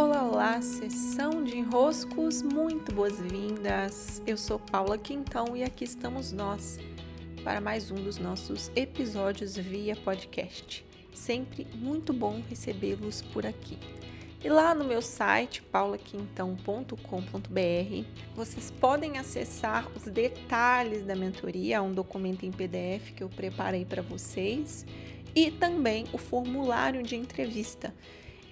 [0.00, 4.22] Olá, olá, sessão de enroscos, muito boas-vindas.
[4.24, 6.78] Eu sou Paula Quintão e aqui estamos nós
[7.42, 10.86] para mais um dos nossos episódios via podcast.
[11.12, 13.76] Sempre muito bom recebê-los por aqui.
[14.40, 18.06] E lá no meu site, paulaquintão.com.br,
[18.36, 24.00] vocês podem acessar os detalhes da mentoria, um documento em PDF que eu preparei para
[24.00, 24.86] vocês,
[25.34, 27.92] e também o formulário de entrevista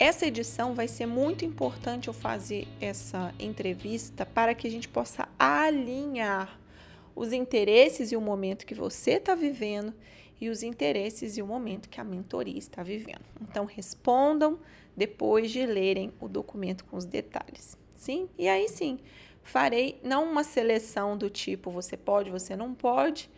[0.00, 5.28] essa edição vai ser muito importante eu fazer essa entrevista para que a gente possa
[5.38, 6.58] alinhar
[7.14, 9.92] os interesses e o momento que você está vivendo
[10.40, 13.20] e os interesses e o momento que a mentoria está vivendo.
[13.42, 14.58] Então, respondam
[14.96, 17.76] depois de lerem o documento com os detalhes.
[17.94, 18.26] Sim?
[18.38, 18.98] E aí sim,
[19.42, 23.30] farei não uma seleção do tipo você pode, você não pode,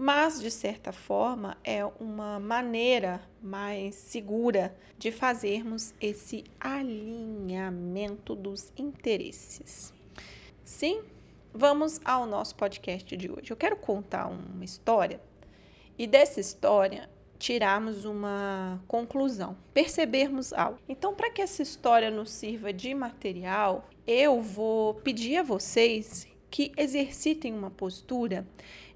[0.00, 9.92] mas de certa forma é uma maneira mais segura de fazermos esse alinhamento dos interesses.
[10.64, 11.02] Sim,
[11.52, 13.50] vamos ao nosso podcast de hoje.
[13.50, 15.20] Eu quero contar uma história
[15.98, 20.78] e dessa história tirarmos uma conclusão, percebermos algo.
[20.88, 26.72] Então, para que essa história nos sirva de material, eu vou pedir a vocês que
[26.76, 28.46] exercitem uma postura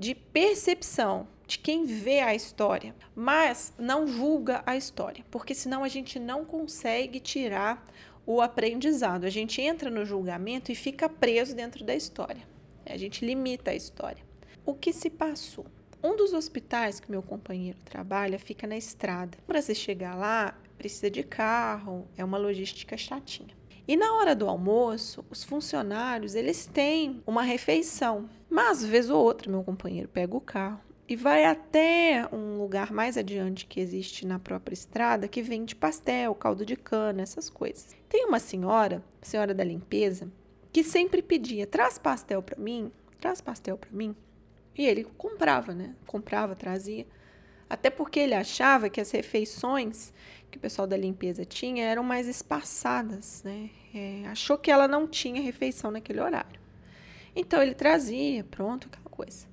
[0.00, 5.88] de percepção de quem vê a história, mas não julga a história, porque senão a
[5.88, 7.86] gente não consegue tirar
[8.24, 9.26] o aprendizado.
[9.26, 12.48] A gente entra no julgamento e fica preso dentro da história.
[12.86, 14.24] A gente limita a história.
[14.64, 15.66] O que se passou?
[16.02, 19.36] Um dos hospitais que meu companheiro trabalha fica na estrada.
[19.46, 23.59] Para você chegar lá, precisa de carro, é uma logística chatinha.
[23.90, 28.30] E na hora do almoço, os funcionários, eles têm uma refeição.
[28.48, 33.18] Mas, vez ou outra, meu companheiro pega o carro e vai até um lugar mais
[33.18, 37.96] adiante que existe na própria estrada que vende pastel, caldo de cana, essas coisas.
[38.08, 40.30] Tem uma senhora, senhora da limpeza,
[40.72, 44.14] que sempre pedia: traz pastel para mim, traz pastel para mim.
[44.78, 45.96] E ele comprava, né?
[46.06, 47.08] Comprava, trazia.
[47.68, 50.12] Até porque ele achava que as refeições
[50.48, 53.70] que o pessoal da limpeza tinha eram mais espaçadas, né?
[53.94, 56.60] É, achou que ela não tinha refeição naquele horário.
[57.34, 59.46] Então ele trazia, pronto, aquela coisa.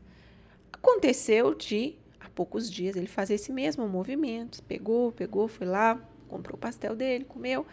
[0.72, 4.62] Aconteceu de, há poucos dias, ele fazer esse mesmo movimento.
[4.64, 7.66] Pegou, pegou, foi lá, comprou o pastel dele, comeu.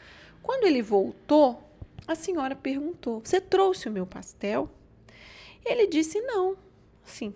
[0.43, 1.63] Quando ele voltou,
[2.07, 4.69] a senhora perguntou: Você trouxe o meu pastel?
[5.65, 6.57] Ele disse: Não.
[7.05, 7.35] Sim,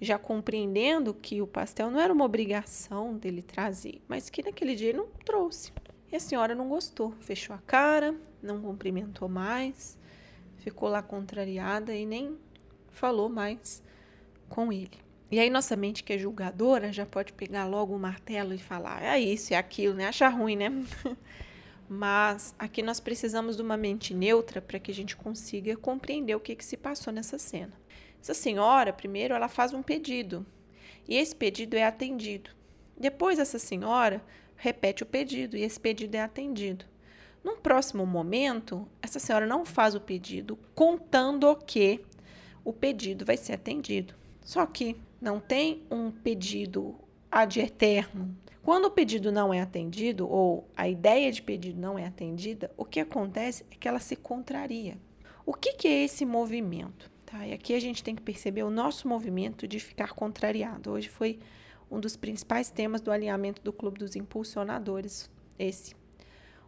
[0.00, 4.88] já compreendendo que o pastel não era uma obrigação dele trazer, mas que naquele dia
[4.88, 5.72] ele não trouxe.
[6.12, 9.98] E a senhora não gostou, fechou a cara, não cumprimentou mais,
[10.58, 12.36] ficou lá contrariada e nem
[12.90, 13.82] falou mais
[14.46, 15.00] com ele.
[15.30, 19.02] E aí nossa mente que é julgadora já pode pegar logo o martelo e falar,
[19.02, 20.06] é isso, é aquilo, né?
[20.06, 20.70] Achar ruim, né?
[21.88, 26.40] Mas aqui nós precisamos de uma mente neutra para que a gente consiga compreender o
[26.40, 27.72] que, que se passou nessa cena.
[28.20, 30.44] Essa senhora, primeiro, ela faz um pedido
[31.08, 32.50] e esse pedido é atendido.
[32.98, 34.22] Depois, essa senhora
[34.62, 36.84] repete o pedido e esse pedido é atendido.
[37.42, 42.00] Num próximo momento, essa senhora não faz o pedido contando que
[42.64, 44.14] o pedido vai ser atendido.
[44.40, 46.94] Só que não tem um pedido
[47.28, 48.36] ad eterno.
[48.62, 52.84] Quando o pedido não é atendido ou a ideia de pedido não é atendida, o
[52.84, 54.96] que acontece é que ela se contraria.
[55.44, 57.10] O que, que é esse movimento?
[57.26, 57.44] Tá?
[57.44, 60.92] E aqui a gente tem que perceber o nosso movimento de ficar contrariado.
[60.92, 61.40] Hoje foi
[61.92, 65.94] um dos principais temas do alinhamento do Clube dos Impulsionadores, esse.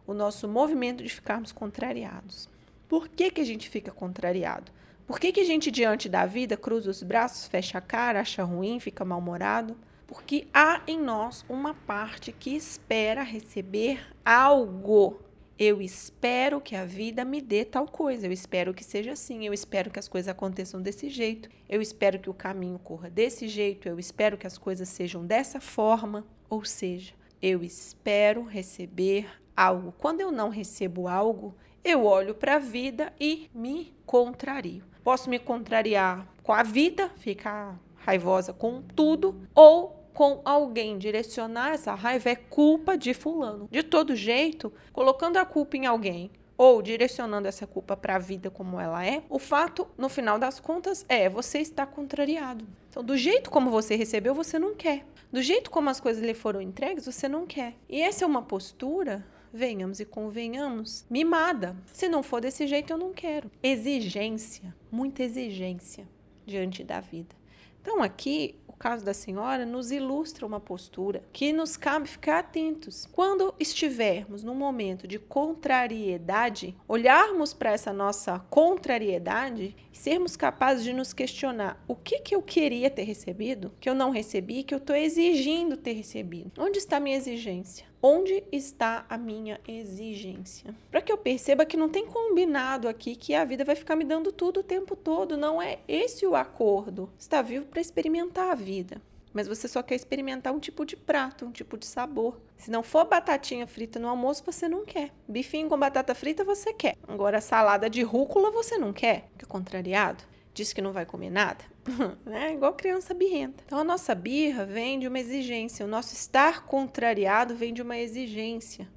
[0.05, 2.47] O nosso movimento de ficarmos contrariados.
[2.87, 4.71] Por que, que a gente fica contrariado?
[5.07, 8.43] Por que, que a gente, diante da vida, cruza os braços, fecha a cara, acha
[8.43, 9.75] ruim, fica mal-humorado?
[10.05, 15.19] Porque há em nós uma parte que espera receber algo
[15.57, 19.53] eu espero que a vida me dê tal coisa, eu espero que seja assim, eu
[19.53, 23.87] espero que as coisas aconteçam desse jeito, eu espero que o caminho corra desse jeito,
[23.87, 29.93] eu espero que as coisas sejam dessa forma, ou seja, eu espero receber algo.
[29.97, 34.83] Quando eu não recebo algo, eu olho para a vida e me contrario.
[35.03, 41.93] Posso me contrariar com a vida, ficar raivosa com tudo, ou com alguém, direcionar essa
[41.93, 43.67] raiva é culpa de fulano.
[43.69, 48.49] De todo jeito, colocando a culpa em alguém ou direcionando essa culpa para a vida
[48.49, 52.65] como ela é, o fato, no final das contas, é você está contrariado.
[52.89, 55.05] Então, do jeito como você recebeu, você não quer.
[55.29, 57.75] Do jeito como as coisas lhe foram entregues, você não quer.
[57.89, 61.75] E essa é uma postura, venhamos e convenhamos, mimada.
[61.91, 63.51] Se não for desse jeito, eu não quero.
[63.61, 66.07] Exigência, muita exigência
[66.45, 67.35] diante da vida.
[67.81, 73.07] Então, aqui caso da senhora, nos ilustra uma postura que nos cabe ficar atentos.
[73.11, 80.93] Quando estivermos num momento de contrariedade, olharmos para essa nossa contrariedade e sermos capazes de
[80.93, 84.79] nos questionar o que, que eu queria ter recebido, que eu não recebi, que eu
[84.79, 86.51] estou exigindo ter recebido.
[86.57, 87.85] Onde está a minha exigência?
[88.07, 90.75] Onde está a minha exigência?
[90.91, 94.03] Para que eu perceba que não tem combinado aqui que a vida vai ficar me
[94.03, 95.35] dando tudo o tempo todo.
[95.35, 97.09] Não é esse o acordo.
[97.17, 99.01] Está vivo para experimentar a vida.
[99.33, 102.39] Mas você só quer experimentar um tipo de prato, um tipo de sabor.
[102.55, 105.11] Se não for batatinha frita no almoço, você não quer.
[105.27, 106.95] Bifinho com batata frita, você quer.
[107.07, 109.29] Agora, salada de rúcula, você não quer.
[109.31, 110.23] Fica contrariado
[110.55, 111.63] diz que não vai comer nada,
[112.31, 113.61] é igual criança birrenta.
[113.65, 117.97] Então a nossa birra vem de uma exigência, o nosso estar contrariado vem de uma
[117.97, 118.87] exigência.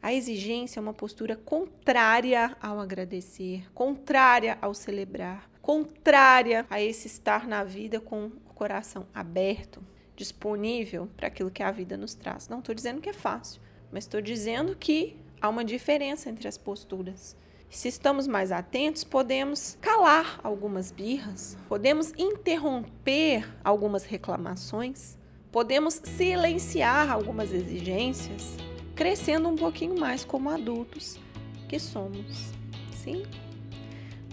[0.00, 7.48] A exigência é uma postura contrária ao agradecer, contrária ao celebrar, contrária a esse estar
[7.48, 9.82] na vida com o coração aberto,
[10.14, 12.48] disponível para aquilo que a vida nos traz.
[12.48, 13.60] Não estou dizendo que é fácil,
[13.90, 17.36] mas estou dizendo que há uma diferença entre as posturas.
[17.70, 25.18] Se estamos mais atentos, podemos calar algumas birras, podemos interromper algumas reclamações,
[25.52, 28.56] podemos silenciar algumas exigências,
[28.94, 31.20] crescendo um pouquinho mais como adultos
[31.68, 32.52] que somos.
[32.92, 33.22] Sim?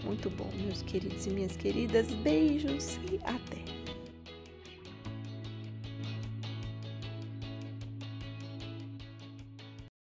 [0.02, 2.06] Muito bom, meus queridos e minhas queridas.
[2.06, 3.75] Beijos e até!